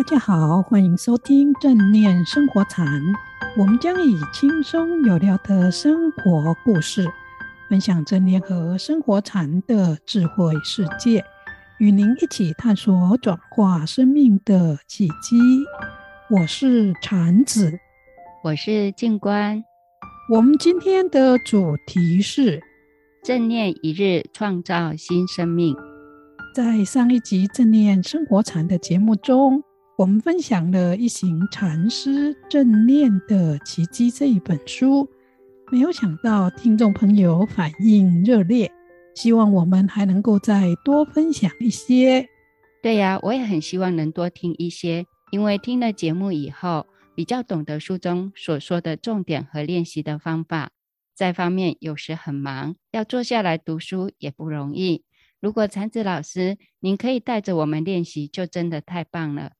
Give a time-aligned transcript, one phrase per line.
[0.00, 2.86] 大家好，欢迎收听正念生活禅。
[3.54, 7.06] 我们将以轻松有料的生活故事，
[7.68, 11.22] 分享正念和生活禅的智慧世界，
[11.78, 15.36] 与您一起探索转化生命的契机。
[16.30, 17.78] 我是禅子，
[18.42, 19.62] 我是静观。
[20.32, 22.62] 我们今天的主题是
[23.22, 25.76] 正念一日创造新生命。
[26.54, 29.62] 在上一集正念生活禅的节目中，
[30.00, 35.06] 我们分享了一行禅师正念的奇迹这一本书，
[35.70, 38.72] 没有想到听众朋友反应热烈，
[39.14, 42.26] 希望我们还能够再多分享一些。
[42.82, 50.70] 对呀，我也很希望能多听一些，因为听了节目以后，比较懂得书中所说的重点和练习的方法。
[51.14, 55.04] 再方面，有时很忙，要坐下来读书也不容易。
[55.42, 59.52] 如果禅子老师您可以带着我们练习，就真的太棒了。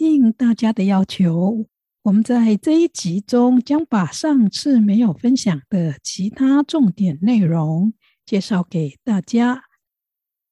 [0.00, 1.66] 应大家的要求，
[2.02, 7.92] 我们在这一集中将把上次没有分享的其他重点内容
[8.24, 9.64] 介绍给大家。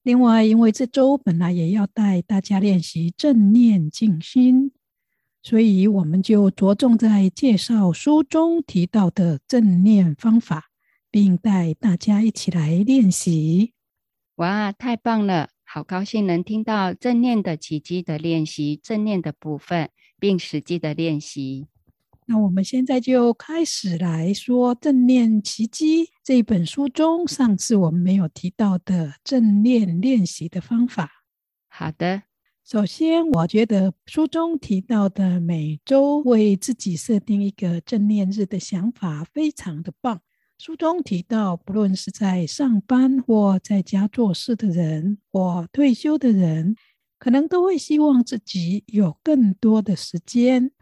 [0.02, 4.72] 另外，因为这周本来也要带大家练习正念静心，
[5.42, 10.70] 所以我们就着重在介绍书中提到的正念方法，
[11.10, 13.72] 并带大家一起来练习。
[14.36, 15.48] 哇，太棒了！
[15.70, 21.66] 好高兴能听到正念的奇迹的练习，正念的部分，并实际的练习。
[22.24, 31.10] 那我们现在就开始来说《正念奇迹》这一本书中，上次我们没有提到的正念练习的方法。
[31.68, 32.22] 好的，
[32.64, 40.22] 首先我觉得书中提到的每周为自己设定一个正念日的想法非常的棒。
[40.58, 46.74] 书中提到，不论是在上班或在家做事的人，或退休的人，
[47.16, 50.72] 可能都会希望自己有更多的时间，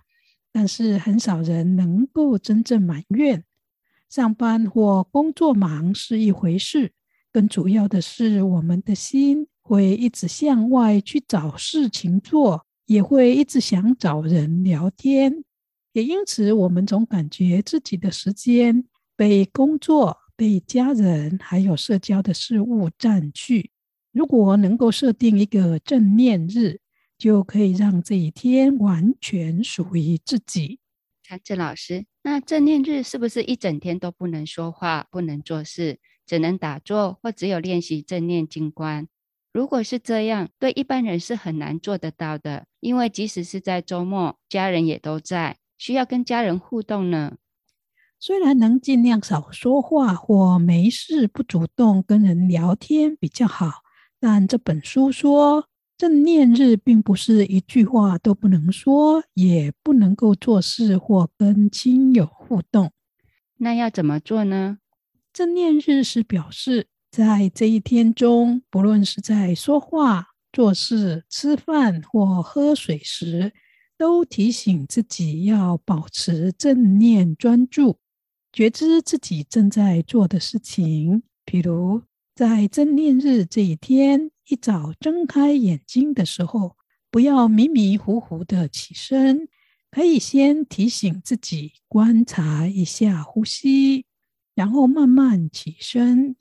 [0.51, 3.45] 但是很少人能够真正满愿。
[4.09, 6.93] 上班或工作忙是一回事，
[7.31, 15.45] 更主要的是，我们的心会一直向外去找事情做，也会一直想找人聊天，
[15.93, 18.87] 也因此，我们总感觉自己的时间。
[19.17, 23.71] 被工作、被家人还有社交的事物占据。
[24.13, 26.81] 如果能够设定一个正念日，
[27.19, 30.81] 就可以让这一天完全属于自己。
[31.23, 39.09] 禅子老师，那正念日是不是一整天都不能说话、不能做事，只能打坐或只有练习正念静观？
[39.53, 47.37] 如果是这样，对一般人是很难做得到的，因为即使是在周末，家人也都在，需要跟家人互动呢。
[48.19, 53.83] 虽然能尽量少说话或没事不主动跟人聊天比较好，
[54.19, 55.69] 但这本书说，
[55.99, 62.91] 正念日并不是一句话都不能说，也不能够做事或跟亲友互动。
[63.59, 64.79] 那要怎么做呢？
[65.33, 73.53] 正念日是表示在这一天中，不论是在说话、做事、吃饭或喝水时，
[73.99, 77.99] 都提醒自己要保持正念专注。
[78.57, 82.01] 觉知自己正在做的事情，比如
[82.35, 86.75] 在正念日这一天，一早睁开眼睛的时候，
[87.11, 89.51] 不要迷迷糊糊的起身，
[89.91, 94.07] 可以先提醒自己观察一下呼吸，
[94.55, 96.37] 然后慢慢起身，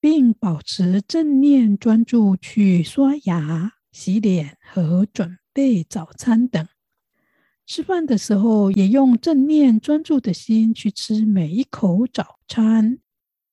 [0.00, 6.66] 并保持正念专注去刷牙、洗脸和准备早餐等。
[7.68, 12.98] 吃饭的时候，也用正念专注的心去吃每一口早餐。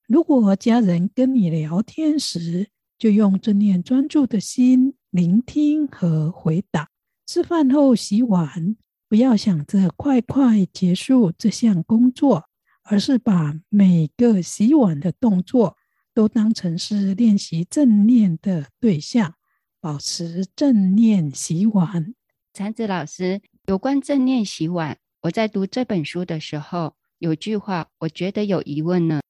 [0.08, 6.88] 如果家人跟你聊天时，就用正念专注的心聆听和回答。
[7.28, 8.78] 吃饭后洗碗，
[9.10, 12.46] 不要想着快快结束这项工作，
[12.84, 15.76] 而是把每个洗碗的动作
[16.14, 19.36] 都当成是练习正念的对象，
[19.82, 22.16] 保持正念洗碗。
[22.54, 23.42] 禅子老师。
[23.68, 29.22] 有关正念洗碗，我在读这本书的时候，有句话我觉得有疑问呢。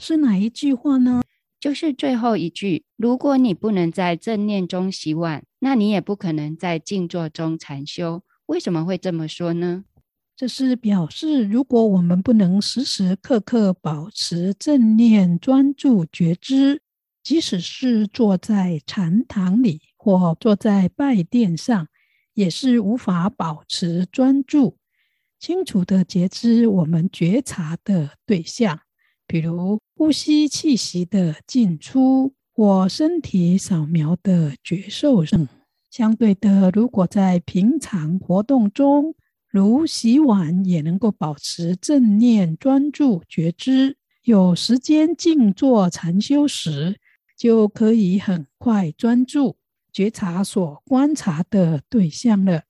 [0.00, 1.22] 是哪一句话呢？
[1.60, 8.24] 就是最后一句：如果你不能在正念中洗碗，那你也不可能在静坐中禅修。
[8.46, 9.84] 为什么会这么说呢？
[10.36, 16.82] 这是表示，如果我们不能时时刻刻保持正念专注觉知，
[17.22, 21.86] 即使是坐在禅堂里或坐在拜殿上。
[22.36, 24.76] 也是无法保持专注，
[25.40, 28.80] 清楚地觉知我们觉察的对象，
[29.26, 35.48] 比如呼吸气息的进出或身体扫描的觉受上。
[35.90, 39.14] 相对的，如果在平常活动中，
[39.48, 47.00] 如洗碗，也能够保持正念、专注、觉知，有时间静坐禅修时，
[47.34, 49.56] 就可以很快专注
[49.96, 52.64] 觉察所观察的对象了。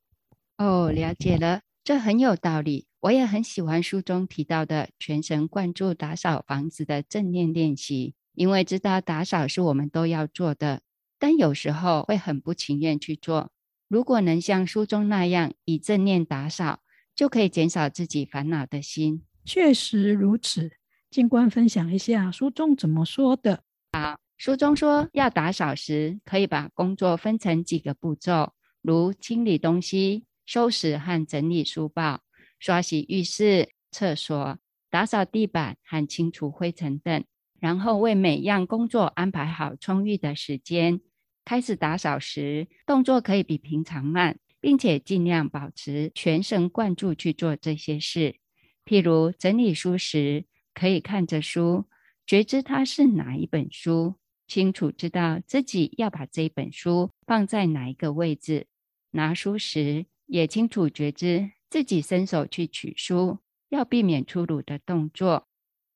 [0.58, 2.86] 哦，了解了，这很有道理。
[3.00, 10.82] 我也很喜欢书中提到的全神贯注打扫房子的正念练习，因为知道打扫是我们都要做的。
[11.18, 13.50] 但有时候会很不情愿去做。
[13.88, 16.78] 如果能像书中那样以正念打扫，
[17.12, 19.24] 就可以减少自己烦恼的心。
[19.44, 20.70] 确实如此。
[21.10, 23.64] 静观分享一下书中怎么说的。
[23.92, 28.52] 好，书中说要打扫时，可以把工作分成几个步骤，
[28.82, 32.20] 如清理东西、收拾和整理书报、
[32.58, 34.58] 刷洗浴室、厕所、
[34.90, 37.24] 打扫地板和清除灰尘等。
[37.58, 41.00] 然后为每样工作安排好充裕的时间。
[41.44, 48.36] 开始打扫时，动作可以比平常慢，并且尽量保持全神贯注去做这些事。
[48.84, 50.44] 譬如整理书时，
[50.74, 51.86] 可以看着书，
[52.26, 58.66] 觉知它是哪一本书，清楚知道自己要把这本书放在哪一个位置。
[59.12, 63.38] 拿书时，也清楚觉知自己伸手去取书，
[63.68, 65.46] 要避免粗鲁的动作。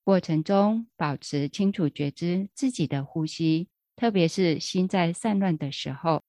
[0.02, 6.22] 过程中保持清楚觉知自己的呼吸，特别是心在散乱的时候。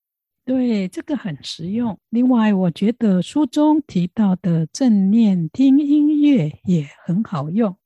[0.43, 1.97] 对，这个很实用。
[2.09, 7.77] 另外，我觉得书中提到的正念听音乐也很好用，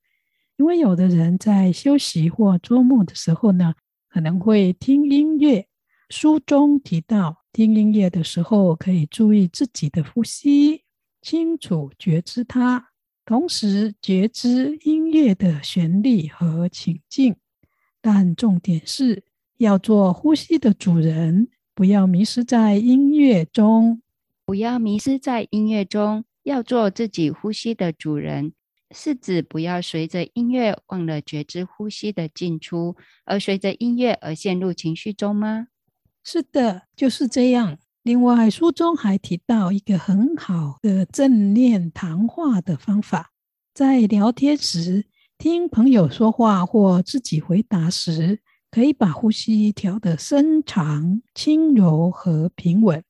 [0.57, 3.75] 因为有的人在休息或做梦的时候呢，
[4.15, 5.67] 可能会听音乐。
[6.09, 10.83] 书中提到，听音乐的时候可以注意自己的呼吸，
[11.21, 12.91] 清楚觉知它。
[13.25, 17.35] 同时觉知音乐的旋律和情境，
[17.99, 19.25] 但重点是
[19.57, 24.01] 要做呼吸的主人，不要迷失在音乐中。
[24.45, 28.53] 不要迷失在音乐中，要做自己呼吸的主人，
[28.95, 32.95] 是指不要随着音乐忘了觉知呼吸的进出，
[33.25, 35.67] 而随着音乐而陷入情绪中吗？
[36.23, 37.77] 是的，就是这样。
[38.03, 43.31] 另外，书中还提到一个很好的正念谈话的方法，
[43.73, 45.05] 在聊天时、
[45.37, 48.39] 听朋友说话或自己回答时，
[48.71, 53.03] 可以把呼吸调得深长、轻柔和平稳，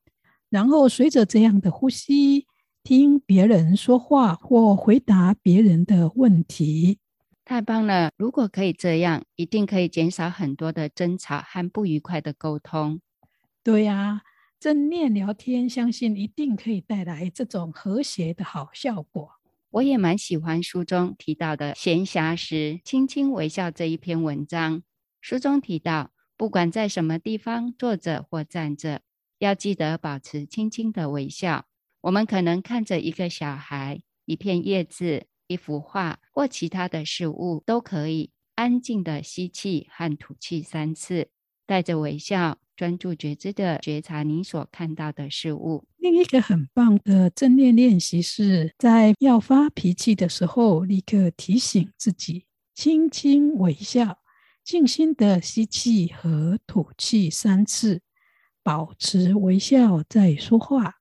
[0.49, 2.47] 然后随着这样的呼吸，
[2.85, 6.99] 听别人说话或回答别人的问题。
[7.43, 8.11] 太棒了！
[8.15, 13.01] 如果可以这样，一定可以减少很多的争吵和不愉快的沟通。
[13.63, 14.21] 对呀。
[14.57, 19.31] 正念聊天，相信一定可以带来这种和谐的好效果。
[19.71, 24.81] 我也蛮喜欢书中提到的闲暇时轻轻微笑这一篇文章。
[25.21, 29.01] 书中提到，不管在什么地方坐着或站着，
[29.37, 31.65] 要记得保持轻轻的微笑。
[32.05, 41.29] 我们可能看着一个小孩、一片叶子、一幅画或其他的事物，都可以安静的吸气和吐气三次，
[41.65, 42.59] 带着微笑。
[42.75, 45.87] 专注觉知的觉察你所看到的事物。
[45.97, 54.19] 另一个很棒的正念练习是在要发脾气的时候，立刻提醒自己，轻轻微笑，
[54.63, 58.01] 静心的吸气和吐气三次，
[58.61, 60.95] 保持微笑再说话。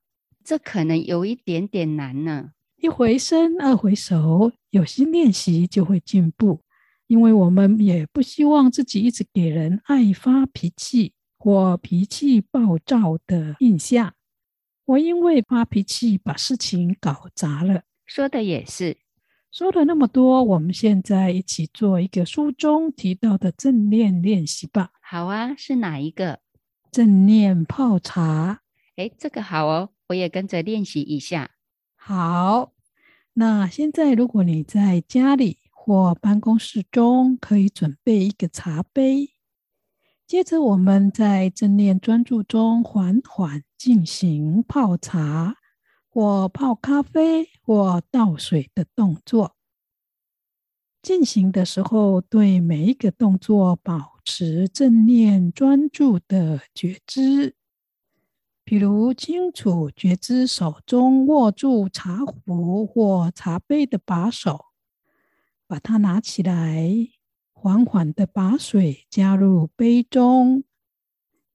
[0.45, 2.51] 这可能有一点点难呢。
[2.77, 6.61] 一回生，二回熟，有心练习就会进步。
[7.07, 11.11] 因为我们也不希望自己一直给人爱发脾气。
[11.37, 14.15] 或脾气暴躁的印象，
[14.85, 17.83] 我因为发脾气把事情搞砸了。
[18.07, 18.97] 说的也是，
[19.51, 24.89] 说了那么多，我们现在一起做一个书中提到的正念练习吧。
[25.03, 26.39] 好啊，是哪一个？
[26.91, 28.61] 正念泡茶。
[28.95, 31.51] 哎，这个好哦，我也跟着练习一下。
[31.95, 32.73] 好，
[33.33, 39.31] 那现在如果你在家里或办公室中，可以准备一个茶杯。
[40.27, 45.55] 接着，我们在正念专注中缓缓进行泡茶、
[46.09, 49.55] 或泡咖啡、或倒水的动作。
[51.03, 57.55] 进行的时候，对每一个动作保持正念专注的觉知，
[58.65, 64.65] 比如清楚觉知手中握住茶壶或茶杯的把手，
[65.67, 67.07] 把它拿起来。
[67.53, 70.65] 缓缓的把水加入杯中，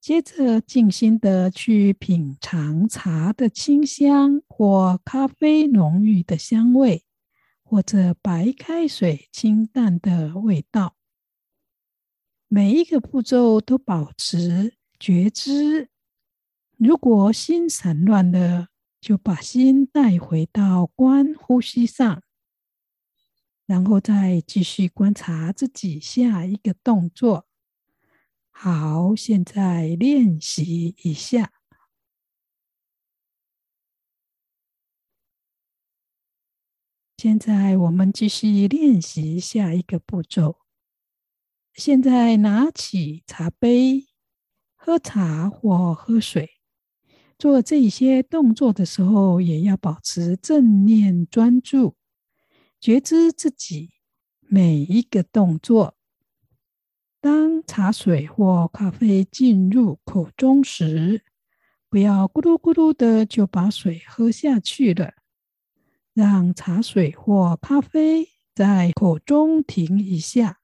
[0.01, 7.05] 接着静心的去品尝茶的清香，或咖啡浓郁的香味，
[7.63, 10.95] 或者白开水清淡的味道。
[12.49, 15.87] 每一个步骤都保持觉知，
[16.83, 18.69] 如果心散乱了，
[18.99, 22.23] 就把心带回到观呼吸上，
[23.67, 27.45] 然后再继续观察自己下一个动作。
[28.49, 31.53] 好，现在练习一下。
[37.15, 40.61] 现在我们继续练习下一个步骤。
[41.75, 44.07] 现在拿起茶杯，
[44.75, 46.60] 喝茶或喝水。
[47.41, 51.95] 做这些动作的时候，也要保持正念专注，
[52.79, 53.89] 觉知自己
[54.41, 55.95] 每一个动作。
[57.19, 61.23] 当茶水或咖啡进入口中时，
[61.89, 65.13] 不要咕噜咕噜的就把水喝下去了，
[66.13, 70.59] 让茶水或咖啡在口中停一下，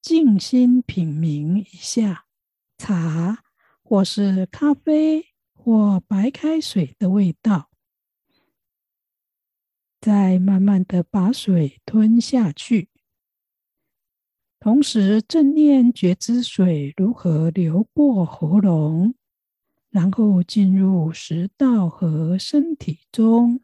[0.00, 2.26] 静心品茗一下
[2.78, 3.42] 茶
[3.82, 5.31] 或是咖啡。
[5.64, 7.70] 或白开水的味道，
[10.00, 12.88] 再慢慢的把水吞下去，
[14.58, 19.14] 同时正念觉知水如何流过喉咙，
[19.88, 23.60] 然后进入食道和身体中。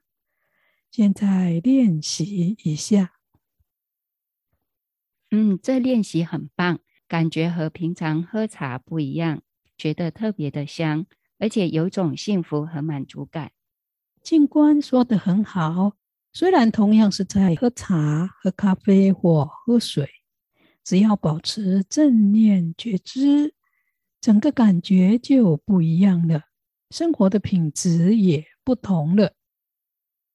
[0.93, 3.15] 现在练习一下。
[5.33, 6.79] 嗯，这练习很棒，
[7.09, 9.43] 感觉和平常喝茶不一样，
[9.77, 11.05] 觉得特别的香。
[11.39, 13.53] 而且有种幸福和满足感。
[14.23, 15.93] 静观说得很好，
[16.33, 20.09] 虽然同样是在喝茶、喝咖啡或喝水，
[20.85, 23.55] 只要保持正念觉知，
[24.21, 26.43] 整个感觉就不一样了，
[26.91, 29.33] 生活的品质也不同了。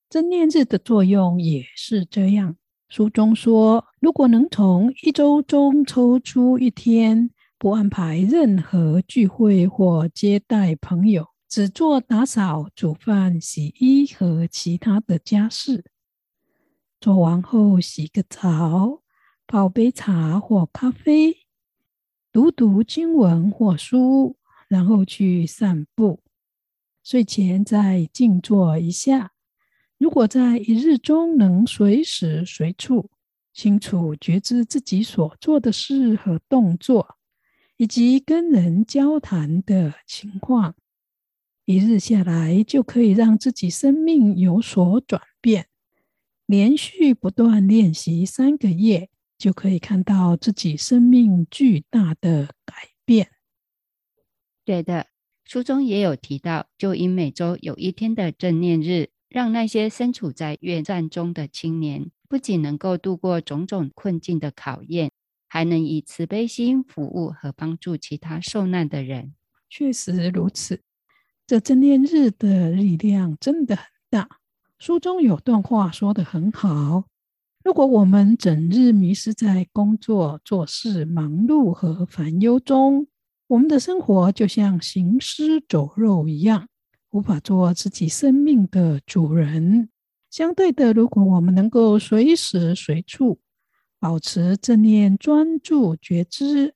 [0.09, 2.55] 正念日的作用也是这样。
[2.87, 7.31] 书中说，如果能从一周中抽出一天，
[7.63, 15.85] 不安排任何聚会或接待朋友，只做打扫、煮饭、洗衣和其他的家事。
[16.99, 19.01] 做完后洗个澡，
[19.47, 21.37] 泡杯茶或咖啡，
[22.33, 24.35] 读读经文或书，
[24.67, 26.19] 然后去散步。
[27.01, 29.31] 睡前再静坐一下。
[29.97, 33.09] 如果在一日中能随时随处
[33.53, 37.19] 清楚觉知自己所做的事和动作。
[37.77, 40.75] 以及跟人交谈的情况，
[41.65, 45.67] 一日下来就可以让自己生命有所转变。
[46.45, 53.29] 连续不断练习三个月，就可以看到自己生命巨大的改变。
[54.65, 55.07] 对的，
[55.45, 65.11] 书中也有提到，就因每周有一天的正念日，让那些身处在越战中的青年，不仅能够度过种种困境的考验。
[65.53, 69.35] 还能以慈悲心服务和帮助其他受难的人。
[69.69, 70.81] 确实如此，
[71.45, 74.27] 这正念日的力量真的很大。
[74.79, 77.03] 书中有段话说得很好：
[77.63, 83.05] 如果我们整日迷失在工作、做事、忙碌和烦忧中，
[83.45, 86.67] 我们的生活就像行尸走肉一样，
[87.11, 89.89] 无法做自己生命的主人。
[90.31, 93.37] 相对的，如果我们能够随时随处，
[94.03, 96.75] 保持正念、专注、觉知，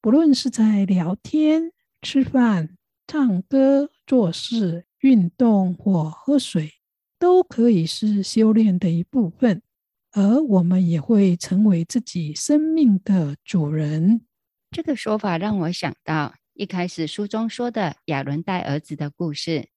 [0.00, 1.70] 不论是在聊天、
[2.02, 2.76] 吃饭、
[3.06, 6.72] 唱歌、做事、运动或喝水，
[7.20, 9.62] 都可以是修炼的一部分。
[10.10, 14.22] 而我们也会成为自己生命的主人。
[14.72, 19.68] 这个说法让我想到一开始书中说的亚伦带儿子的故事。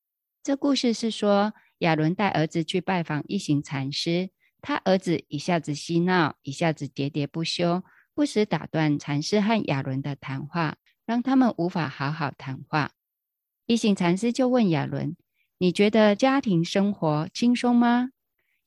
[0.41, 4.31] 这故事是说，亚伦带儿子去拜访一行禅师。
[4.67, 12.91] 他儿子一下子嬉闹，一下子喋喋不休，不时打断禅师和亚伦的谈话，让他们无法好好谈话。
[13.65, 15.15] 一行禅师就问亚伦
[15.57, 18.09] ：“你觉得家庭生活轻松吗？”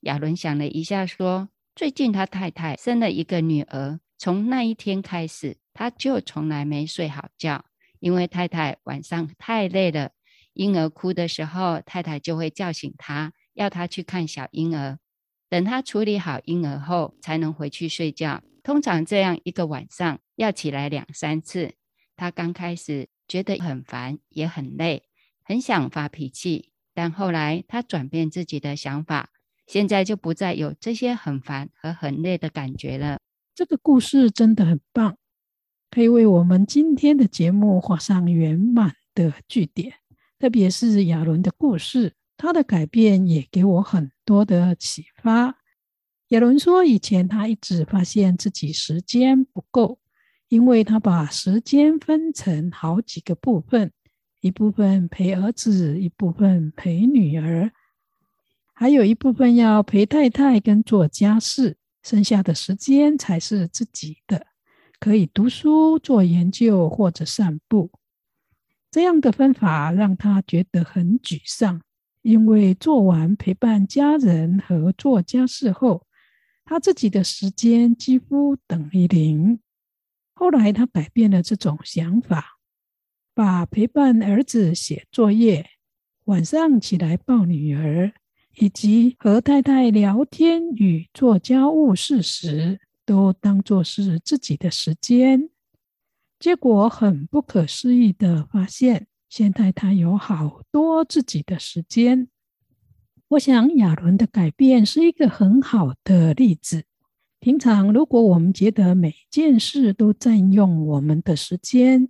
[0.00, 7.66] 亚伦想了一下，说：“最近他太太生了一个女儿，从那一天开始，他就从来没睡好觉，
[7.98, 10.12] 因为太太晚上太累了，
[10.54, 14.98] 婴儿哭的时候，太太就会叫醒他，要他去看小婴儿。”
[15.50, 18.42] 等他处理好婴儿后，才能回去睡觉。
[18.62, 21.74] 通常这样一个晚上要起来两三次。
[22.16, 25.02] 他刚开始觉得很烦，也很累，
[25.42, 26.70] 很想发脾气。
[26.94, 29.30] 但后来他转变自己的想法，
[29.66, 33.18] 现在就不再有这些很烦和很累的感觉了。
[33.54, 35.16] 这个故事真的很棒，
[35.90, 39.94] 可以为我们今天的节目画上圆满的句点。
[40.38, 42.14] 特别是亚伦的故事。
[42.40, 45.58] 他的改变也给我很多的启发。
[46.28, 49.98] 亚伦说，以前他一直发现自己时间不够，
[50.48, 53.92] 因为他把时间分成好几个部分，
[54.40, 57.70] 一部分陪儿子，一部分陪女儿，
[58.72, 64.46] 还有一部分要陪太太跟做家事，剩下的时间才是自己的，
[64.98, 67.90] 可以读书、做研究或者散步。
[68.90, 71.82] 这样的分法让他觉得很沮丧，
[72.22, 76.06] 因为做完陪伴家人和做家事后，
[76.64, 79.60] 他自己的时间几乎等于零。
[80.34, 82.58] 后来他改变了这种想法，
[83.34, 85.66] 把陪伴儿子写作业、
[86.24, 88.12] 晚上起来抱女儿，
[88.56, 95.50] 以及和太太聊天与做家务事时，都当作是自己的时间。
[96.38, 102.28] 结果很不可思议的发现，现在他有好多自己的时间。
[103.28, 106.82] 我想亚伦的改变是一个很好的例子。
[107.38, 112.08] 平常，如果我们觉得每件事都占用我们的时间，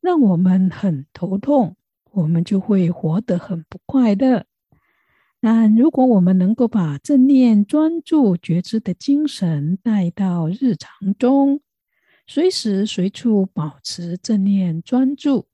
[0.00, 1.76] 让我们很头痛，
[2.10, 4.46] 我们就会活得很不快乐。
[5.42, 11.60] 但如果我们能够把正念、专注、觉知的精神带到日常中，
[12.26, 15.48] 随时随处保持正念、专注，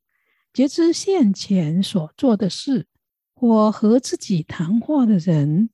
[0.59, 2.89] 觉知现前所做的事，
[3.33, 5.71] 或和自己谈话的人，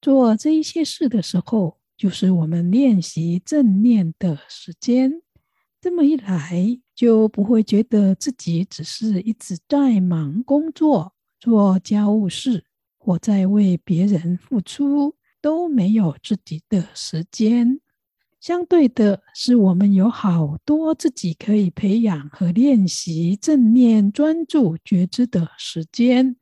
[0.00, 1.76] 做这一些事的时候。
[1.94, 5.20] 就是我们练习正念的时间，
[5.78, 12.64] 这么一来，就不会觉得自己只是一直在忙工作、做家务事，
[12.96, 17.80] 或在为别人付出，都没有自己的时间。
[18.40, 26.36] 相对的是，我们有好多自己可以培养和练习正念、专注、觉知的时间。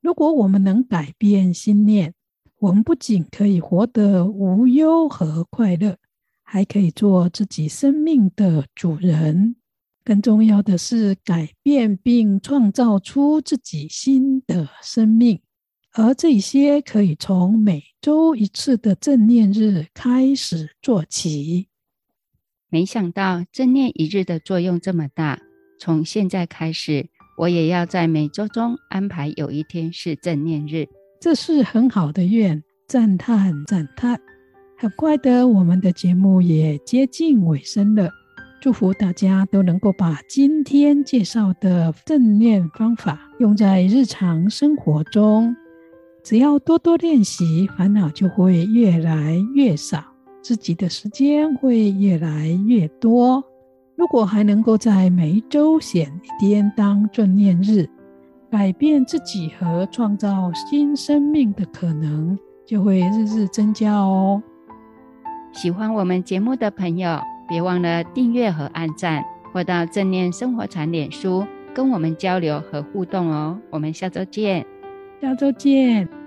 [0.00, 2.14] 如果我们能改变心念，
[2.58, 5.96] 我们不仅可以活得无忧和快乐，
[6.42, 9.54] 还可以做自己生命的主人。
[10.02, 15.40] 更重要的是，改变并创造出自己新的生命。
[15.92, 21.66] 而这些可以从每周一次的正念日开始做起。
[22.68, 25.40] 没想到正念一日的作用这么大，
[25.80, 30.86] 从现在开始，我也要在每周中安排有一天是正念日。
[31.20, 34.20] 这是很好的愿，赞叹赞叹！
[34.78, 38.08] 很快的，我们的节目也接近尾声了。
[38.62, 45.56] 祝福大家都能够把今天介绍的正念方法用在日常生活中。
[46.22, 50.04] 只要多多练习，烦恼就会越来越少，
[50.42, 53.42] 自己的时间会越来越多。
[53.96, 57.88] 如果还能够在每一周选一天当正念日，
[58.50, 64.42] 改变自己和创造新生命的可能就会日日增加哦。
[65.52, 73.58] 喜欢我们节目的朋友，别忘了订阅和按赞，或到正念生活禅脸书跟我们交流和互动哦。
[73.70, 74.64] 我们下周见，
[75.20, 76.19] 下周见。